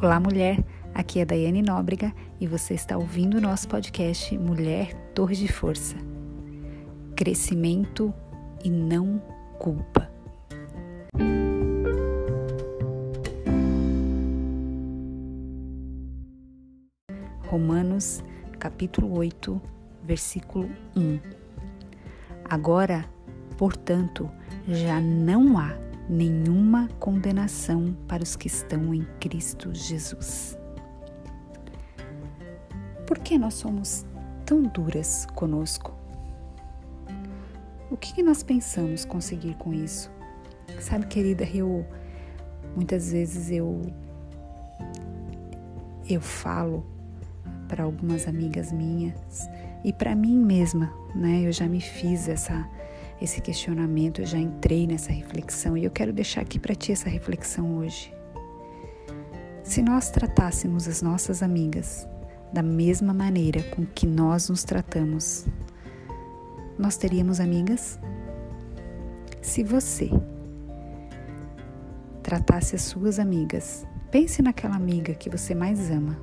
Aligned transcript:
Olá, 0.00 0.20
mulher. 0.20 0.64
Aqui 0.94 1.18
é 1.18 1.24
Daiane 1.24 1.60
Nóbrega 1.60 2.14
e 2.40 2.46
você 2.46 2.72
está 2.72 2.96
ouvindo 2.96 3.36
o 3.36 3.40
nosso 3.40 3.66
podcast 3.66 4.38
Mulher 4.38 4.94
Torre 5.12 5.34
de 5.34 5.48
Força. 5.48 5.96
Crescimento 7.16 8.14
e 8.64 8.70
não 8.70 9.20
culpa. 9.58 10.08
Romanos, 17.48 18.22
capítulo 18.56 19.18
8, 19.18 19.60
versículo 20.04 20.70
1. 20.94 21.18
Agora, 22.48 23.04
portanto, 23.56 24.30
já 24.68 25.00
não 25.00 25.58
há 25.58 25.87
nenhuma 26.08 26.88
condenação 26.98 27.94
para 28.06 28.22
os 28.22 28.34
que 28.34 28.46
estão 28.46 28.94
em 28.94 29.04
Cristo 29.20 29.74
Jesus. 29.74 30.58
Por 33.06 33.18
que 33.18 33.38
nós 33.38 33.54
somos 33.54 34.06
tão 34.44 34.62
duras 34.62 35.26
conosco? 35.34 35.94
O 37.90 37.96
que 37.96 38.22
nós 38.22 38.42
pensamos 38.42 39.04
conseguir 39.04 39.54
com 39.54 39.72
isso? 39.72 40.10
Sabe, 40.80 41.06
querida, 41.06 41.44
eu 41.44 41.86
muitas 42.74 43.12
vezes 43.12 43.50
eu 43.50 43.80
eu 46.08 46.20
falo 46.20 46.86
para 47.66 47.84
algumas 47.84 48.26
amigas 48.26 48.72
minhas 48.72 49.48
e 49.84 49.92
para 49.92 50.14
mim 50.14 50.38
mesma, 50.38 50.92
né? 51.14 51.42
Eu 51.44 51.52
já 51.52 51.66
me 51.66 51.80
fiz 51.80 52.28
essa 52.28 52.66
esse 53.20 53.40
questionamento, 53.40 54.20
eu 54.20 54.26
já 54.26 54.38
entrei 54.38 54.86
nessa 54.86 55.12
reflexão 55.12 55.76
e 55.76 55.84
eu 55.84 55.90
quero 55.90 56.12
deixar 56.12 56.42
aqui 56.42 56.58
para 56.58 56.74
ti 56.74 56.92
essa 56.92 57.08
reflexão 57.08 57.78
hoje. 57.78 58.12
Se 59.64 59.82
nós 59.82 60.10
tratássemos 60.10 60.86
as 60.86 61.02
nossas 61.02 61.42
amigas 61.42 62.06
da 62.52 62.62
mesma 62.62 63.12
maneira 63.12 63.62
com 63.64 63.84
que 63.84 64.06
nós 64.06 64.48
nos 64.48 64.62
tratamos, 64.64 65.46
nós 66.78 66.96
teríamos 66.96 67.40
amigas? 67.40 67.98
Se 69.42 69.64
você 69.64 70.10
tratasse 72.22 72.76
as 72.76 72.82
suas 72.82 73.18
amigas, 73.18 73.86
pense 74.10 74.40
naquela 74.40 74.76
amiga 74.76 75.12
que 75.14 75.28
você 75.28 75.54
mais 75.54 75.90
ama, 75.90 76.16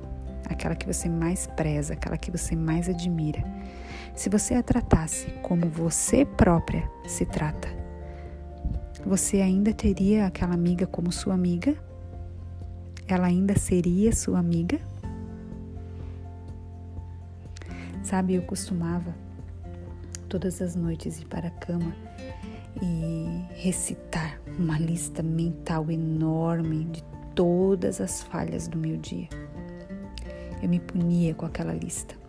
aquela 0.48 0.74
que 0.74 0.86
você 0.86 1.08
mais 1.08 1.46
preza, 1.46 1.92
aquela 1.92 2.16
que 2.16 2.30
você 2.30 2.56
mais 2.56 2.88
admira 2.88 3.44
se 4.16 4.30
você 4.30 4.54
a 4.54 4.62
tratasse 4.62 5.26
como 5.42 5.68
você 5.68 6.24
própria 6.24 6.90
se 7.06 7.26
trata, 7.26 7.68
você 9.04 9.42
ainda 9.42 9.74
teria 9.74 10.26
aquela 10.26 10.54
amiga 10.54 10.86
como 10.86 11.12
sua 11.12 11.34
amiga? 11.34 11.76
Ela 13.06 13.26
ainda 13.26 13.56
seria 13.58 14.12
sua 14.14 14.38
amiga? 14.38 14.80
Sabe, 18.02 18.34
eu 18.34 18.42
costumava 18.42 19.14
todas 20.30 20.62
as 20.62 20.74
noites 20.74 21.20
ir 21.20 21.26
para 21.26 21.48
a 21.48 21.50
cama 21.50 21.94
e 22.82 23.44
recitar 23.54 24.40
uma 24.58 24.78
lista 24.78 25.22
mental 25.22 25.90
enorme 25.90 26.86
de 26.86 27.04
todas 27.34 28.00
as 28.00 28.22
falhas 28.22 28.66
do 28.66 28.78
meu 28.78 28.96
dia. 28.96 29.28
Eu 30.62 30.70
me 30.70 30.80
punia 30.80 31.34
com 31.34 31.44
aquela 31.44 31.74
lista 31.74 32.25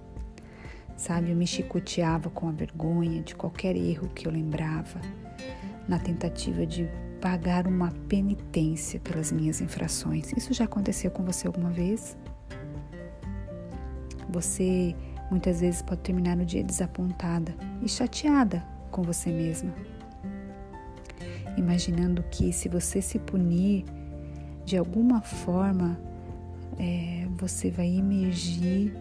sabe? 0.97 1.29
Eu 1.29 1.37
me 1.37 1.47
chicoteava 1.47 2.29
com 2.29 2.49
a 2.49 2.51
vergonha 2.51 3.21
de 3.21 3.35
qualquer 3.35 3.75
erro 3.75 4.09
que 4.09 4.27
eu 4.27 4.31
lembrava, 4.31 4.99
na 5.87 5.99
tentativa 5.99 6.65
de 6.65 6.89
pagar 7.21 7.67
uma 7.67 7.91
penitência 8.09 8.99
pelas 8.99 9.31
minhas 9.31 9.61
infrações. 9.61 10.33
Isso 10.35 10.53
já 10.53 10.65
aconteceu 10.65 11.09
com 11.11 11.23
você 11.23 11.47
alguma 11.47 11.69
vez? 11.69 12.17
Você 14.29 14.95
muitas 15.31 15.61
vezes 15.61 15.81
pode 15.81 16.01
terminar 16.01 16.37
o 16.37 16.45
dia 16.45 16.63
desapontada 16.63 17.55
e 17.81 17.87
chateada 17.87 18.65
com 18.91 19.01
você 19.01 19.31
mesma, 19.31 19.73
imaginando 21.57 22.23
que 22.31 22.51
se 22.51 22.67
você 22.67 23.01
se 23.01 23.19
punir 23.19 23.85
de 24.65 24.77
alguma 24.77 25.21
forma, 25.21 25.99
é, 26.77 27.25
você 27.37 27.71
vai 27.71 27.87
emergir 27.87 28.93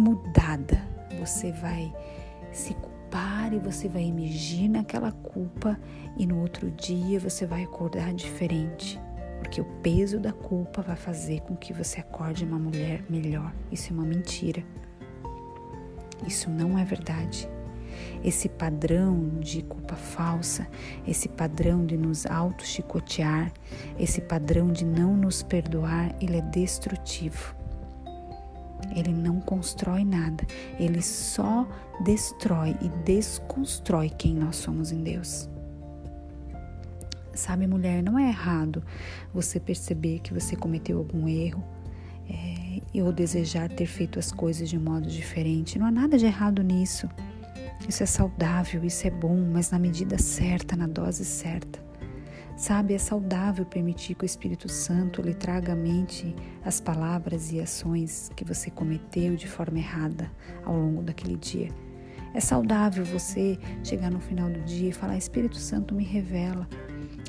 mudada. 0.00 0.80
Você 1.18 1.52
vai 1.52 1.92
se 2.50 2.74
culpar 2.74 3.52
e 3.52 3.58
você 3.58 3.88
vai 3.88 4.04
emergir 4.04 4.68
naquela 4.68 5.12
culpa 5.12 5.78
e 6.16 6.26
no 6.26 6.40
outro 6.40 6.70
dia 6.70 7.20
você 7.20 7.46
vai 7.46 7.64
acordar 7.64 8.12
diferente. 8.14 8.98
Porque 9.38 9.60
o 9.60 9.64
peso 9.82 10.18
da 10.18 10.32
culpa 10.32 10.82
vai 10.82 10.96
fazer 10.96 11.40
com 11.40 11.56
que 11.56 11.72
você 11.72 12.00
acorde 12.00 12.44
uma 12.44 12.58
mulher 12.58 13.04
melhor. 13.08 13.52
Isso 13.70 13.90
é 13.90 13.92
uma 13.92 14.04
mentira. 14.04 14.62
Isso 16.26 16.50
não 16.50 16.78
é 16.78 16.84
verdade. 16.84 17.48
Esse 18.22 18.48
padrão 18.48 19.28
de 19.40 19.62
culpa 19.62 19.96
falsa, 19.96 20.66
esse 21.06 21.28
padrão 21.28 21.84
de 21.84 21.96
nos 21.96 22.26
auto-chicotear, 22.26 23.50
esse 23.98 24.20
padrão 24.20 24.70
de 24.70 24.84
não 24.84 25.16
nos 25.16 25.42
perdoar, 25.42 26.14
ele 26.20 26.36
é 26.36 26.42
destrutivo. 26.42 27.59
Ele 28.94 29.12
não 29.12 29.40
constrói 29.40 30.04
nada, 30.04 30.46
ele 30.78 31.02
só 31.02 31.66
destrói 32.04 32.76
e 32.80 32.88
desconstrói 33.04 34.10
quem 34.10 34.34
nós 34.34 34.56
somos 34.56 34.92
em 34.92 35.02
Deus. 35.02 35.48
Sabe, 37.34 37.66
mulher, 37.66 38.02
não 38.02 38.18
é 38.18 38.28
errado 38.28 38.82
você 39.32 39.58
perceber 39.60 40.18
que 40.18 40.34
você 40.34 40.56
cometeu 40.56 40.98
algum 40.98 41.28
erro 41.28 41.64
é, 42.28 43.00
ou 43.00 43.12
desejar 43.12 43.68
ter 43.68 43.86
feito 43.86 44.18
as 44.18 44.30
coisas 44.30 44.68
de 44.68 44.76
um 44.76 44.82
modo 44.82 45.08
diferente. 45.08 45.78
Não 45.78 45.86
há 45.86 45.90
nada 45.90 46.18
de 46.18 46.26
errado 46.26 46.62
nisso. 46.62 47.08
Isso 47.88 48.02
é 48.02 48.06
saudável, 48.06 48.84
isso 48.84 49.06
é 49.06 49.10
bom, 49.10 49.36
mas 49.52 49.70
na 49.70 49.78
medida 49.78 50.18
certa, 50.18 50.76
na 50.76 50.86
dose 50.86 51.24
certa. 51.24 51.89
Sabe, 52.60 52.92
é 52.92 52.98
saudável 52.98 53.64
permitir 53.64 54.14
que 54.14 54.22
o 54.22 54.26
Espírito 54.26 54.68
Santo 54.68 55.22
lhe 55.22 55.32
traga 55.32 55.72
à 55.72 55.74
mente 55.74 56.36
as 56.62 56.78
palavras 56.78 57.50
e 57.50 57.58
ações 57.58 58.30
que 58.36 58.44
você 58.44 58.70
cometeu 58.70 59.34
de 59.34 59.48
forma 59.48 59.78
errada 59.78 60.30
ao 60.62 60.76
longo 60.76 61.02
daquele 61.02 61.36
dia. 61.36 61.70
É 62.34 62.38
saudável 62.38 63.02
você 63.02 63.58
chegar 63.82 64.10
no 64.10 64.20
final 64.20 64.50
do 64.50 64.60
dia 64.60 64.90
e 64.90 64.92
falar: 64.92 65.16
Espírito 65.16 65.56
Santo, 65.56 65.94
me 65.94 66.04
revela 66.04 66.68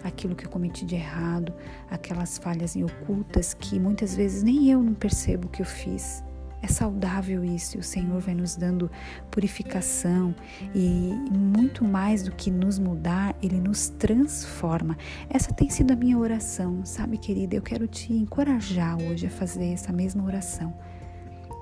aquilo 0.03 0.35
que 0.35 0.45
eu 0.45 0.49
cometi 0.49 0.83
de 0.85 0.95
errado, 0.95 1.53
aquelas 1.89 2.37
falhas 2.37 2.75
ocultas 2.75 3.53
que 3.53 3.79
muitas 3.79 4.13
vezes 4.13 4.43
nem 4.43 4.69
eu 4.69 4.83
não 4.83 4.93
percebo 4.93 5.47
que 5.47 5.61
eu 5.61 5.65
fiz. 5.65 6.21
É 6.61 6.67
saudável 6.67 7.43
isso, 7.43 7.77
e 7.77 7.79
o 7.79 7.83
Senhor 7.83 8.19
vai 8.21 8.35
nos 8.35 8.55
dando 8.55 8.89
purificação 9.31 10.35
e 10.75 11.11
muito 11.31 11.83
mais 11.83 12.21
do 12.21 12.31
que 12.31 12.51
nos 12.51 12.77
mudar, 12.77 13.35
Ele 13.41 13.59
nos 13.59 13.89
transforma. 13.89 14.95
Essa 15.27 15.51
tem 15.51 15.71
sido 15.71 15.91
a 15.91 15.95
minha 15.95 16.19
oração, 16.19 16.85
sabe, 16.85 17.17
querida? 17.17 17.55
Eu 17.55 17.63
quero 17.63 17.87
te 17.87 18.13
encorajar 18.13 19.01
hoje 19.01 19.25
a 19.25 19.29
fazer 19.31 19.73
essa 19.73 19.91
mesma 19.91 20.23
oração. 20.23 20.71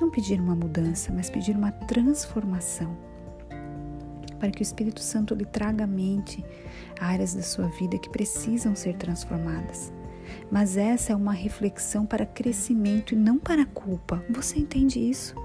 Não 0.02 0.12
pedir 0.12 0.40
uma 0.40 0.56
mudança, 0.56 1.14
mas 1.14 1.30
pedir 1.30 1.56
uma 1.56 1.72
transformação. 1.72 2.98
Para 4.38 4.52
que 4.52 4.62
o 4.62 4.64
Espírito 4.64 5.02
Santo 5.02 5.34
lhe 5.34 5.46
traga 5.46 5.86
à 5.86 5.88
mente 5.88 6.44
áreas 7.00 7.34
da 7.34 7.42
sua 7.42 7.68
vida 7.68 7.98
que 7.98 8.10
precisam 8.10 8.76
ser 8.76 8.96
transformadas. 8.96 9.94
Mas 10.52 10.78
essa 10.78 11.14
é 11.14 11.16
uma 11.16 11.34
reflexão 11.34 12.06
para 12.06 12.26
crescimento 12.26 13.14
e 13.14 13.18
não 13.18 13.38
para 13.38 13.66
culpa. 13.66 14.24
Você 14.30 14.60
entende 14.60 15.00
isso? 15.00 15.36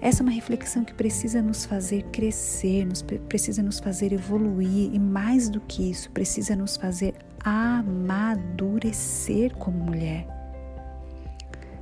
Essa 0.00 0.22
é 0.22 0.24
uma 0.24 0.32
reflexão 0.32 0.84
que 0.84 0.94
precisa 0.94 1.42
nos 1.42 1.64
fazer 1.64 2.04
crescer, 2.12 2.84
nos, 2.84 3.02
precisa 3.02 3.62
nos 3.62 3.80
fazer 3.80 4.12
evoluir 4.12 4.94
e, 4.94 4.98
mais 4.98 5.48
do 5.48 5.60
que 5.60 5.90
isso, 5.90 6.10
precisa 6.10 6.54
nos 6.54 6.76
fazer 6.76 7.14
amadurecer 7.44 9.56
como 9.56 9.78
mulher. 9.78 10.26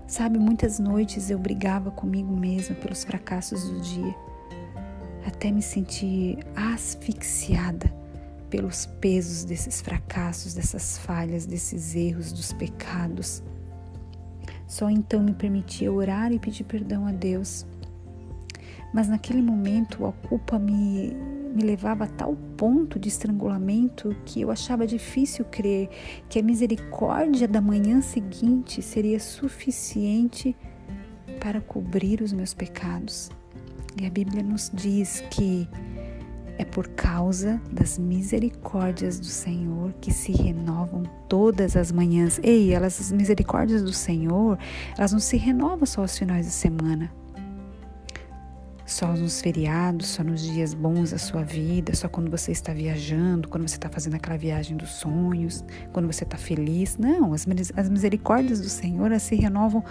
Sabe, 0.06 0.38
muitas 0.38 0.78
noites 0.78 1.30
eu 1.30 1.38
brigava 1.38 1.90
comigo 1.90 2.34
mesma 2.34 2.74
pelos 2.76 3.04
fracassos 3.04 3.68
do 3.68 3.80
dia, 3.80 4.14
até 5.26 5.50
me 5.50 5.60
sentir 5.60 6.38
asfixiada 6.54 7.92
pelos 8.56 8.86
pesos 8.86 9.44
desses 9.44 9.82
fracassos, 9.82 10.54
dessas 10.54 10.96
falhas, 10.96 11.44
desses 11.44 11.94
erros, 11.94 12.32
dos 12.32 12.54
pecados. 12.54 13.42
Só 14.66 14.88
então 14.88 15.22
me 15.22 15.34
permitia 15.34 15.92
orar 15.92 16.32
e 16.32 16.38
pedir 16.38 16.64
perdão 16.64 17.06
a 17.06 17.12
Deus. 17.12 17.66
Mas 18.94 19.08
naquele 19.08 19.42
momento 19.42 20.06
a 20.06 20.12
culpa 20.12 20.58
me, 20.58 21.12
me 21.54 21.62
levava 21.64 22.04
a 22.04 22.06
tal 22.06 22.34
ponto 22.56 22.98
de 22.98 23.08
estrangulamento 23.08 24.16
que 24.24 24.40
eu 24.40 24.50
achava 24.50 24.86
difícil 24.86 25.44
crer 25.44 25.90
que 26.26 26.38
a 26.38 26.42
misericórdia 26.42 27.46
da 27.46 27.60
manhã 27.60 28.00
seguinte 28.00 28.80
seria 28.80 29.20
suficiente 29.20 30.56
para 31.38 31.60
cobrir 31.60 32.22
os 32.22 32.32
meus 32.32 32.54
pecados. 32.54 33.30
E 34.00 34.06
a 34.06 34.10
Bíblia 34.10 34.42
nos 34.42 34.70
diz 34.72 35.22
que 35.30 35.68
É 36.58 36.64
por 36.64 36.88
causa 36.88 37.60
das 37.70 37.98
misericórdias 37.98 39.20
do 39.20 39.26
Senhor 39.26 39.92
que 40.00 40.12
se 40.12 40.32
renovam 40.32 41.02
todas 41.28 41.76
as 41.76 41.92
manhãs. 41.92 42.40
Ei, 42.42 42.72
elas, 42.72 43.00
as 43.00 43.12
misericórdias 43.12 43.82
do 43.82 43.92
Senhor, 43.92 44.58
elas 44.96 45.12
não 45.12 45.20
se 45.20 45.36
renovam 45.36 45.84
só 45.86 46.02
aos 46.02 46.16
finais 46.16 46.46
de 46.46 46.52
semana 46.52 47.10
só 48.96 49.12
nos 49.12 49.42
feriados, 49.42 50.06
só 50.06 50.24
nos 50.24 50.40
dias 50.40 50.72
bons 50.72 51.10
da 51.10 51.18
sua 51.18 51.42
vida, 51.42 51.94
só 51.94 52.08
quando 52.08 52.30
você 52.30 52.50
está 52.50 52.72
viajando, 52.72 53.46
quando 53.46 53.68
você 53.68 53.76
está 53.76 53.90
fazendo 53.90 54.14
aquela 54.14 54.38
viagem 54.38 54.74
dos 54.74 54.88
sonhos, 54.88 55.62
quando 55.92 56.10
você 56.10 56.24
está 56.24 56.38
feliz. 56.38 56.96
Não, 56.96 57.34
as, 57.34 57.46
as 57.76 57.90
misericórdias 57.90 58.58
do 58.58 58.70
Senhor 58.70 59.12
se 59.20 59.34
renovam 59.34 59.84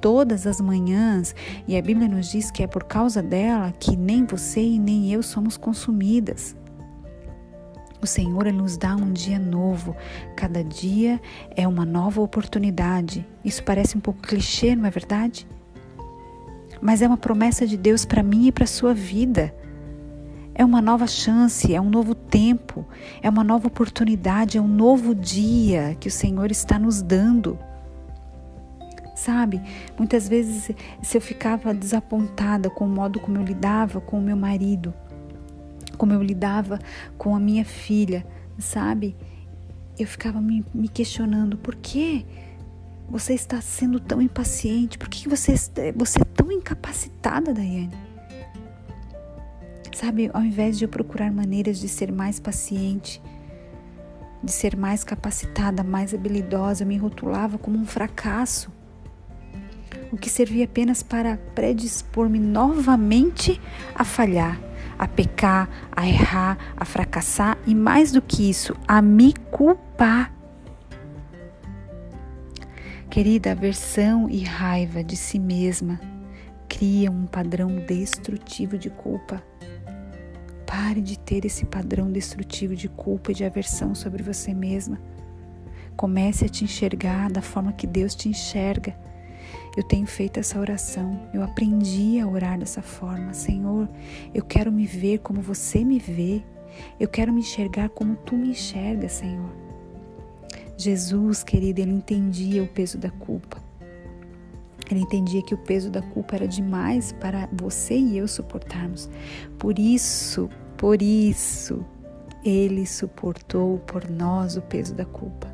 todas 0.00 0.44
as 0.44 0.60
manhãs 0.60 1.36
e 1.68 1.76
a 1.76 1.82
Bíblia 1.82 2.08
nos 2.08 2.32
diz 2.32 2.50
que 2.50 2.64
é 2.64 2.66
por 2.66 2.82
causa 2.82 3.22
dela 3.22 3.72
que 3.78 3.96
nem 3.96 4.24
você 4.24 4.60
e 4.60 4.76
nem 4.76 5.12
eu 5.12 5.22
somos 5.22 5.56
consumidas. 5.56 6.56
O 8.02 8.08
Senhor 8.08 8.52
nos 8.52 8.76
dá 8.76 8.96
um 8.96 9.12
dia 9.12 9.38
novo. 9.38 9.94
Cada 10.34 10.64
dia 10.64 11.20
é 11.54 11.66
uma 11.66 11.84
nova 11.84 12.20
oportunidade. 12.20 13.24
Isso 13.44 13.62
parece 13.62 13.96
um 13.96 14.00
pouco 14.00 14.20
clichê, 14.20 14.74
não 14.74 14.86
é 14.86 14.90
verdade? 14.90 15.46
Mas 16.80 17.02
é 17.02 17.06
uma 17.06 17.16
promessa 17.16 17.66
de 17.66 17.76
Deus 17.76 18.04
para 18.04 18.22
mim 18.22 18.46
e 18.46 18.52
para 18.52 18.64
a 18.64 18.66
sua 18.66 18.94
vida. 18.94 19.54
É 20.54 20.64
uma 20.64 20.82
nova 20.82 21.06
chance, 21.06 21.72
é 21.72 21.80
um 21.80 21.88
novo 21.88 22.14
tempo, 22.14 22.84
é 23.22 23.30
uma 23.30 23.44
nova 23.44 23.68
oportunidade, 23.68 24.58
é 24.58 24.60
um 24.60 24.66
novo 24.66 25.14
dia 25.14 25.96
que 26.00 26.08
o 26.08 26.10
Senhor 26.10 26.50
está 26.50 26.78
nos 26.78 27.00
dando. 27.00 27.58
Sabe, 29.14 29.60
muitas 29.98 30.28
vezes 30.28 30.70
se 31.02 31.16
eu 31.16 31.20
ficava 31.20 31.74
desapontada 31.74 32.70
com 32.70 32.86
o 32.86 32.88
modo 32.88 33.18
como 33.20 33.36
eu 33.36 33.44
lidava 33.44 34.00
com 34.00 34.18
o 34.18 34.22
meu 34.22 34.36
marido, 34.36 34.94
como 35.96 36.12
eu 36.12 36.22
lidava 36.22 36.78
com 37.16 37.34
a 37.34 37.40
minha 37.40 37.64
filha, 37.64 38.24
sabe, 38.58 39.16
eu 39.98 40.06
ficava 40.06 40.40
me, 40.40 40.64
me 40.72 40.88
questionando 40.88 41.58
por 41.58 41.74
quê? 41.74 42.24
Você 43.10 43.32
está 43.32 43.60
sendo 43.60 43.98
tão 43.98 44.20
impaciente? 44.20 44.98
Por 44.98 45.08
que 45.08 45.28
você, 45.28 45.54
você 45.96 46.20
é 46.20 46.24
tão 46.24 46.52
incapacitada, 46.52 47.54
Daiane? 47.54 47.90
Sabe, 49.94 50.30
ao 50.32 50.44
invés 50.44 50.78
de 50.78 50.84
eu 50.84 50.88
procurar 50.88 51.32
maneiras 51.32 51.80
de 51.80 51.88
ser 51.88 52.12
mais 52.12 52.38
paciente, 52.38 53.20
de 54.42 54.52
ser 54.52 54.76
mais 54.76 55.02
capacitada, 55.02 55.82
mais 55.82 56.14
habilidosa, 56.14 56.84
eu 56.84 56.86
me 56.86 56.96
rotulava 56.96 57.58
como 57.58 57.78
um 57.78 57.86
fracasso. 57.86 58.70
O 60.12 60.16
que 60.16 60.30
servia 60.30 60.66
apenas 60.66 61.02
para 61.02 61.38
predispor-me 61.54 62.38
novamente 62.38 63.60
a 63.94 64.04
falhar, 64.04 64.60
a 64.98 65.08
pecar, 65.08 65.68
a 65.90 66.06
errar, 66.06 66.58
a 66.76 66.84
fracassar 66.84 67.58
e 67.66 67.74
mais 67.74 68.12
do 68.12 68.22
que 68.22 68.48
isso, 68.48 68.76
a 68.86 69.02
me 69.02 69.32
culpar. 69.50 70.37
Querida, 73.10 73.52
aversão 73.52 74.28
e 74.28 74.44
raiva 74.44 75.02
de 75.02 75.16
si 75.16 75.38
mesma 75.38 75.98
criam 76.68 77.14
um 77.14 77.26
padrão 77.26 77.74
destrutivo 77.86 78.76
de 78.76 78.90
culpa. 78.90 79.42
Pare 80.66 81.00
de 81.00 81.18
ter 81.18 81.46
esse 81.46 81.64
padrão 81.64 82.12
destrutivo 82.12 82.76
de 82.76 82.86
culpa 82.86 83.32
e 83.32 83.34
de 83.34 83.44
aversão 83.46 83.94
sobre 83.94 84.22
você 84.22 84.52
mesma. 84.52 85.00
Comece 85.96 86.44
a 86.44 86.48
te 86.50 86.64
enxergar 86.64 87.30
da 87.30 87.40
forma 87.40 87.72
que 87.72 87.86
Deus 87.86 88.14
te 88.14 88.28
enxerga. 88.28 88.94
Eu 89.74 89.82
tenho 89.82 90.06
feito 90.06 90.38
essa 90.38 90.60
oração, 90.60 91.30
eu 91.32 91.42
aprendi 91.42 92.20
a 92.20 92.28
orar 92.28 92.58
dessa 92.58 92.82
forma. 92.82 93.32
Senhor, 93.32 93.88
eu 94.34 94.44
quero 94.44 94.70
me 94.70 94.84
ver 94.84 95.20
como 95.20 95.40
você 95.40 95.82
me 95.82 95.98
vê, 95.98 96.42
eu 97.00 97.08
quero 97.08 97.32
me 97.32 97.40
enxergar 97.40 97.88
como 97.88 98.16
tu 98.16 98.36
me 98.36 98.50
enxergas, 98.50 99.12
Senhor. 99.12 99.67
Jesus, 100.78 101.42
querida, 101.42 101.80
ele 101.80 101.90
entendia 101.90 102.62
o 102.62 102.68
peso 102.68 102.96
da 102.96 103.10
culpa. 103.10 103.60
Ele 104.88 105.00
entendia 105.00 105.42
que 105.42 105.52
o 105.52 105.58
peso 105.58 105.90
da 105.90 106.00
culpa 106.00 106.36
era 106.36 106.46
demais 106.46 107.10
para 107.10 107.48
você 107.52 107.98
e 107.98 108.16
eu 108.16 108.28
suportarmos. 108.28 109.10
Por 109.58 109.76
isso, 109.76 110.48
por 110.76 111.02
isso, 111.02 111.84
ele 112.44 112.86
suportou 112.86 113.78
por 113.80 114.08
nós 114.08 114.56
o 114.56 114.62
peso 114.62 114.94
da 114.94 115.04
culpa. 115.04 115.52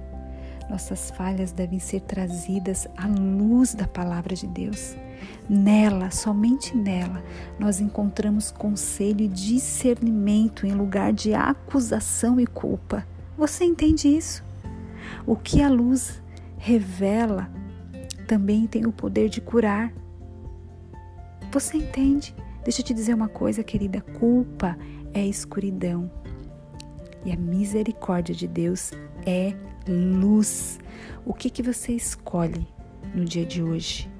Nossas 0.69 1.11
falhas 1.11 1.53
devem 1.53 1.79
ser 1.79 2.03
trazidas 2.03 2.87
à 2.95 3.07
luz 3.07 3.75
da 3.75 3.89
palavra 3.89 4.35
de 4.35 4.47
Deus. 4.47 4.95
Nela, 5.49 6.11
somente 6.11 6.77
nela, 6.77 7.23
nós 7.59 7.81
encontramos 7.81 8.51
conselho 8.51 9.23
e 9.23 9.29
discernimento 9.29 10.67
em 10.67 10.73
lugar 10.73 11.15
de 11.15 11.33
acusação 11.33 12.39
e 12.39 12.47
culpa. 12.47 13.07
Você 13.39 13.65
entende 13.65 14.07
isso? 14.07 14.45
O 15.27 15.37
que 15.37 15.63
a 15.63 15.69
luz 15.69 16.23
revela 16.57 17.51
também 18.27 18.67
tem 18.67 18.87
o 18.87 18.93
poder 18.93 19.29
de 19.29 19.41
curar. 19.41 19.93
Você 21.53 21.77
entende? 21.77 22.35
Deixa 22.65 22.81
eu 22.81 22.85
te 22.85 22.95
dizer 22.95 23.15
uma 23.15 23.29
coisa, 23.29 23.63
querida: 23.63 24.01
culpa 24.01 24.77
é 25.13 25.25
escuridão 25.25 26.11
e 27.25 27.33
a 27.33 27.37
misericórdia 27.37 28.35
de 28.35 28.47
Deus 28.47 28.93
é 29.27 29.55
luz. 29.89 30.79
O 31.25 31.33
que 31.33 31.49
que 31.51 31.63
você 31.63 31.93
escolhe 31.93 32.67
no 33.15 33.25
dia 33.25 33.45
de 33.45 33.63
hoje? 33.63 34.11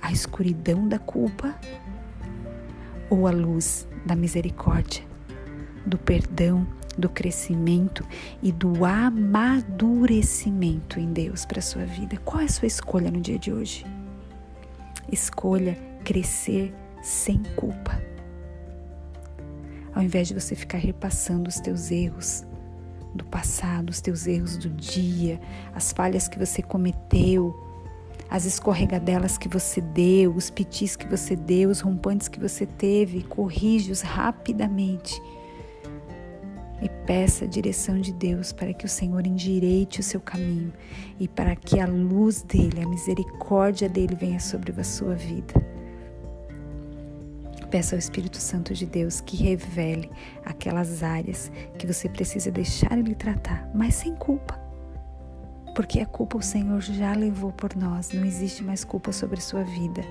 A 0.00 0.12
escuridão 0.12 0.88
da 0.88 0.98
culpa 0.98 1.58
ou 3.10 3.26
a 3.26 3.30
luz 3.30 3.86
da 4.04 4.14
misericórdia, 4.14 5.04
do 5.84 5.98
perdão 5.98 6.66
do 6.98 7.08
crescimento 7.08 8.04
e 8.42 8.50
do 8.50 8.84
amadurecimento 8.84 10.98
em 10.98 11.12
Deus 11.12 11.46
para 11.46 11.60
a 11.60 11.62
sua 11.62 11.84
vida. 11.84 12.16
Qual 12.24 12.40
é 12.40 12.44
a 12.44 12.48
sua 12.48 12.66
escolha 12.66 13.10
no 13.10 13.20
dia 13.20 13.38
de 13.38 13.52
hoje? 13.52 13.86
Escolha 15.10 15.78
crescer 16.04 16.74
sem 17.02 17.42
culpa. 17.56 18.00
Ao 19.94 20.02
invés 20.02 20.28
de 20.28 20.34
você 20.34 20.54
ficar 20.54 20.78
repassando 20.78 21.48
os 21.48 21.60
teus 21.60 21.90
erros 21.90 22.44
do 23.14 23.24
passado, 23.24 23.90
os 23.90 24.00
teus 24.00 24.26
erros 24.26 24.56
do 24.56 24.68
dia, 24.68 25.40
as 25.74 25.92
falhas 25.92 26.28
que 26.28 26.38
você 26.38 26.62
cometeu, 26.62 27.54
as 28.30 28.44
escorregadelas 28.44 29.38
que 29.38 29.48
você 29.48 29.80
deu, 29.80 30.34
os 30.34 30.50
pitis 30.50 30.94
que 30.94 31.06
você 31.06 31.34
deu, 31.34 31.70
os 31.70 31.80
rompantes 31.80 32.28
que 32.28 32.38
você 32.38 32.66
teve, 32.66 33.22
corrige-os 33.22 34.02
rapidamente 34.02 35.20
e 36.80 36.88
peça 37.06 37.44
a 37.44 37.48
direção 37.48 38.00
de 38.00 38.12
Deus 38.12 38.52
para 38.52 38.72
que 38.72 38.84
o 38.84 38.88
Senhor 38.88 39.26
endireite 39.26 40.00
o 40.00 40.02
seu 40.02 40.20
caminho 40.20 40.72
e 41.18 41.26
para 41.26 41.56
que 41.56 41.80
a 41.80 41.86
luz 41.86 42.42
dele, 42.42 42.82
a 42.82 42.88
misericórdia 42.88 43.88
dele 43.88 44.14
venha 44.14 44.40
sobre 44.40 44.78
a 44.78 44.84
sua 44.84 45.14
vida. 45.14 45.54
Peça 47.70 47.94
ao 47.94 47.98
Espírito 47.98 48.38
Santo 48.38 48.72
de 48.72 48.86
Deus 48.86 49.20
que 49.20 49.36
revele 49.36 50.10
aquelas 50.44 51.02
áreas 51.02 51.52
que 51.78 51.86
você 51.86 52.08
precisa 52.08 52.50
deixar 52.50 52.96
ele 52.98 53.14
tratar, 53.14 53.70
mas 53.74 53.94
sem 53.94 54.14
culpa. 54.14 54.58
Porque 55.74 56.00
a 56.00 56.06
culpa 56.06 56.38
o 56.38 56.42
Senhor 56.42 56.80
já 56.80 57.12
levou 57.12 57.52
por 57.52 57.76
nós, 57.76 58.10
não 58.12 58.24
existe 58.24 58.64
mais 58.64 58.84
culpa 58.84 59.12
sobre 59.12 59.38
a 59.38 59.42
sua 59.42 59.64
vida. 59.64 60.02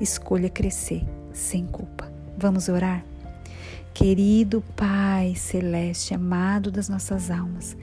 Escolha 0.00 0.48
crescer 0.48 1.04
sem 1.32 1.66
culpa. 1.66 2.10
Vamos 2.38 2.68
orar? 2.68 3.04
Querido 3.98 4.62
Pai 4.76 5.34
Celeste, 5.34 6.14
amado 6.14 6.70
das 6.70 6.88
nossas 6.88 7.32
almas, 7.32 7.76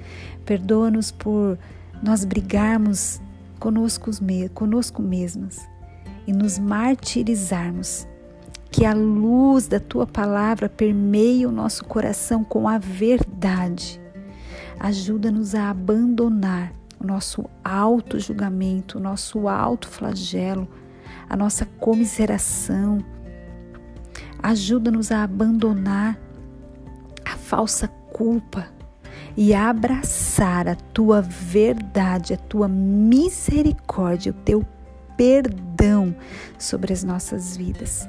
perdoa-nos 0.45 1.11
por 1.11 1.59
nós 2.01 2.23
brigarmos 2.23 3.19
conosco, 3.59 4.11
conosco 4.53 5.01
mesmas 5.01 5.67
e 6.25 6.31
nos 6.31 6.57
martirizarmos. 6.57 8.07
Que 8.71 8.85
a 8.85 8.93
luz 8.93 9.67
da 9.67 9.77
tua 9.77 10.07
palavra 10.07 10.69
permeie 10.69 11.45
o 11.45 11.51
nosso 11.51 11.83
coração 11.83 12.45
com 12.45 12.65
a 12.65 12.77
verdade. 12.77 13.99
Ajuda-nos 14.79 15.53
a 15.53 15.69
abandonar 15.69 16.71
o 16.97 17.05
nosso 17.05 17.43
auto-julgamento, 17.61 18.99
o 18.99 19.01
nosso 19.01 19.49
auto-flagelo, 19.49 20.65
a 21.29 21.35
nossa 21.35 21.65
comiseração, 21.65 23.03
Ajuda-nos 24.45 25.11
a 25.11 25.23
abandonar 25.23 26.19
a 27.25 27.35
falsa 27.35 27.87
culpa 27.87 28.67
e 29.35 29.55
a 29.55 29.71
abraçar 29.71 30.67
a 30.67 30.75
tua 30.75 31.19
verdade, 31.19 32.35
a 32.35 32.37
tua 32.37 32.67
misericórdia, 32.67 34.31
o 34.31 34.35
teu 34.35 34.63
perdão 35.17 36.15
sobre 36.59 36.93
as 36.93 37.03
nossas 37.03 37.57
vidas. 37.57 38.07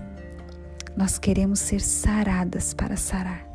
Nós 0.94 1.18
queremos 1.18 1.58
ser 1.58 1.80
saradas 1.80 2.74
para 2.74 2.98
sarar. 2.98 3.46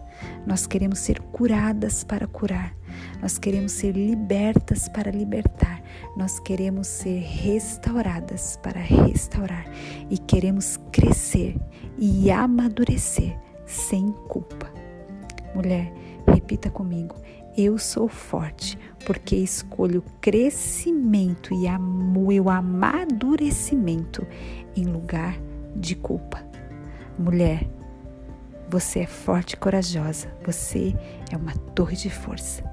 Nós 0.48 0.66
queremos 0.66 0.98
ser 0.98 1.20
curadas 1.20 2.04
para 2.04 2.26
curar. 2.26 2.76
Nós 3.22 3.38
queremos 3.38 3.74
ser 3.74 3.92
libertas 3.92 4.90
para 4.90 5.12
libertar. 5.12 5.81
Nós 6.16 6.40
queremos 6.40 6.88
ser 6.88 7.20
restauradas 7.20 8.58
para 8.62 8.80
restaurar. 8.80 9.66
E 10.10 10.18
queremos 10.18 10.78
crescer 10.92 11.58
e 11.98 12.30
amadurecer 12.32 13.38
sem 13.66 14.12
culpa. 14.28 14.72
Mulher, 15.56 15.94
repita 16.28 16.70
comigo: 16.70 17.16
eu 17.58 17.78
sou 17.78 18.08
forte 18.08 18.78
porque 19.06 19.36
escolho 19.36 20.04
crescimento 20.22 21.54
e 21.54 22.40
o 22.40 22.50
amadurecimento 22.50 24.26
em 24.76 24.86
lugar 24.86 25.38
de 25.76 25.96
culpa. 25.96 26.44
Mulher, 27.18 27.68
você 28.70 29.02
é 29.02 29.06
forte 29.06 29.54
e 29.54 29.58
corajosa. 29.58 30.30
Você 30.46 30.96
é 31.30 31.36
uma 31.36 31.54
torre 31.76 31.98
de 31.98 32.10
força. 32.10 32.64